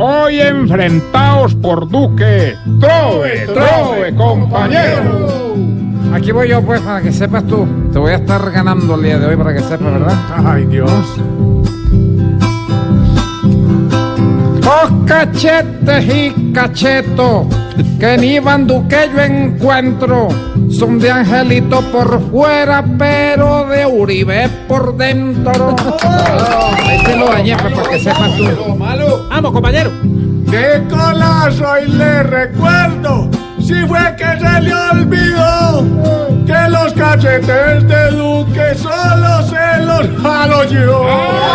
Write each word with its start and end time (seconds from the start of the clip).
Hoy 0.00 0.40
enfrentados 0.40 1.56
por 1.56 1.88
Duque. 1.88 2.54
Trove, 2.80 3.46
trove, 3.46 4.14
compañero. 4.14 5.28
Aquí 6.14 6.30
voy 6.30 6.48
yo, 6.48 6.62
pues, 6.62 6.80
para 6.82 7.02
que 7.02 7.12
sepas 7.12 7.44
tú. 7.48 7.66
Te 7.92 7.98
voy 7.98 8.12
a 8.12 8.16
estar 8.16 8.50
ganando 8.52 8.94
el 8.94 9.02
día 9.02 9.18
de 9.18 9.26
hoy 9.26 9.36
para 9.36 9.52
que 9.52 9.60
sepas, 9.60 9.92
¿verdad? 9.92 10.16
Ay, 10.46 10.66
Dios. 10.66 10.90
Dos 14.60 14.92
cachetes 15.06 16.14
y 16.14 16.52
cacheto 16.52 17.48
que 17.98 18.16
ni 18.18 18.38
Duque 18.38 19.10
yo 19.14 19.22
encuentro 19.22 20.28
son 20.70 20.98
de 20.98 21.10
Angelito 21.10 21.80
por 21.92 22.20
fuera, 22.30 22.84
pero 22.98 23.66
de 23.68 23.86
Uribe 23.86 24.48
por 24.66 24.96
dentro. 24.96 25.74
Ahí 26.02 27.02
te 27.04 27.16
lo 27.16 27.28
dañé, 27.28 27.56
para 27.56 27.82
que 27.88 28.00
sepas 28.00 28.36
tú. 28.36 28.44
Vamos, 28.78 29.52
compañero. 29.52 29.90
¡Qué 30.50 30.82
colazo! 30.88 31.64
Y 31.86 31.92
le 31.92 32.22
recuerdo, 32.22 33.28
si 33.60 33.74
fue 33.86 34.00
que 34.16 34.24
se 34.24 34.60
le 34.62 34.74
olvidó, 34.74 35.84
que 36.46 36.70
los 36.70 36.92
cachetes 36.94 37.86
de 37.86 38.10
Duque 38.12 38.74
solo 38.76 39.42
se 39.46 39.84
los 39.84 40.22
jalo 40.22 40.64
yo. 40.64 41.47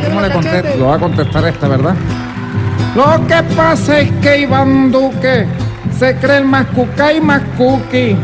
Cómo 0.00 0.20
le 0.20 0.30
contesto. 0.30 0.76
Lo 0.78 0.86
va 0.86 0.96
a 0.96 0.98
contestar 0.98 1.44
esta, 1.46 1.68
¿verdad? 1.68 1.94
Lo 2.94 3.26
que 3.26 3.42
pasa 3.56 4.00
es 4.00 4.10
que 4.22 4.40
Iván 4.40 4.92
Duque 4.92 5.46
se 5.98 6.16
cree 6.16 6.38
el 6.38 6.44
más 6.44 6.66
cuca 6.66 7.12
y 7.12 7.20
más 7.20 7.42
cookie. 7.56 8.16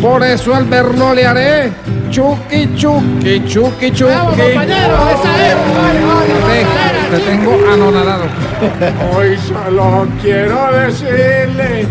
Por 0.00 0.22
eso 0.22 0.54
al 0.54 0.64
verlo 0.64 1.14
le 1.14 1.26
haré 1.26 1.72
chuki 2.10 2.74
chuki 2.76 3.44
chuki 3.46 3.90
chuki. 3.92 4.36
Te, 4.36 4.54
te 7.10 7.18
tengo 7.26 7.58
anonadado. 7.72 8.24
Hoy 9.16 9.38
solo 9.38 10.06
quiero 10.20 10.72
decirle, 10.72 11.86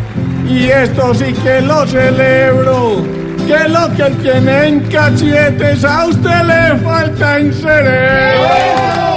y 0.48 0.66
esto 0.66 1.14
sí 1.14 1.34
que 1.34 1.62
lo 1.62 1.86
celebro, 1.88 3.04
que 3.48 3.70
lo 3.70 3.94
que 3.96 4.04
él 4.04 4.18
tiene 4.18 4.68
en 4.68 4.80
cachetes 4.90 5.84
a 5.84 6.06
usted 6.06 6.44
le 6.44 6.78
falta 6.80 7.40
en 7.40 7.54
cerebro. 7.54 9.17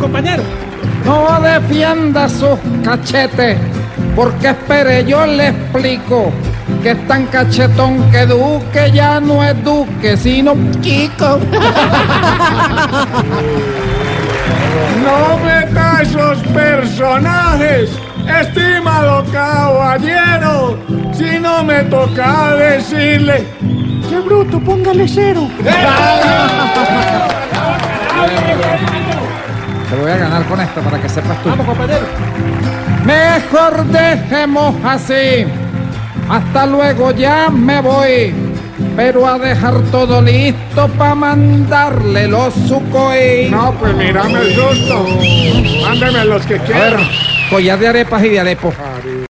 Compañero. 0.00 0.42
No 1.04 1.40
defienda 1.40 2.28
sus 2.28 2.58
cachetes, 2.84 3.58
porque 4.16 4.48
espere, 4.48 5.04
yo 5.04 5.24
le 5.26 5.48
explico 5.48 6.32
que 6.82 6.92
es 6.92 7.08
tan 7.08 7.26
cachetón 7.26 8.10
que 8.10 8.24
Duque 8.26 8.90
ya 8.92 9.20
no 9.20 9.44
es 9.44 9.62
Duque, 9.62 10.16
sino 10.16 10.54
Kiko. 10.80 11.38
No 15.02 15.38
meta 15.38 16.02
esos 16.02 16.38
personajes, 16.48 17.90
estimado 18.40 19.24
caballero, 19.32 20.78
si 21.12 21.38
no 21.40 21.64
me 21.64 21.82
toca 21.84 22.54
decirle, 22.54 23.46
qué 24.08 24.20
bruto, 24.20 24.60
póngale 24.60 25.08
cero. 25.08 25.48
Te 29.90 29.96
voy 29.96 30.10
a 30.10 30.16
ganar 30.16 30.44
con 30.44 30.60
esto 30.60 30.80
para 30.82 31.02
que 31.02 31.08
sepas 31.08 31.42
tú. 31.42 31.48
Vamos, 31.48 31.66
compañero. 31.66 32.06
Mejor 33.04 33.84
dejemos 33.86 34.76
así. 34.84 35.44
Hasta 36.28 36.66
luego, 36.66 37.10
ya 37.10 37.50
me 37.50 37.80
voy. 37.80 38.32
Pero 38.94 39.26
a 39.26 39.36
dejar 39.38 39.80
todo 39.90 40.22
listo 40.22 40.88
para 40.96 41.16
mandarle 41.16 42.28
los 42.28 42.54
sucoy. 42.54 43.48
No, 43.50 43.72
pues 43.80 43.94
mírame 43.96 44.40
el 44.40 44.54
susto. 44.54 45.06
Mándeme 45.82 46.24
los 46.24 46.46
que 46.46 46.58
quieran. 46.60 47.00
collar 47.50 47.78
de 47.78 47.88
arepas 47.88 48.24
y 48.24 48.28
de 48.28 48.40
arepo. 48.40 48.72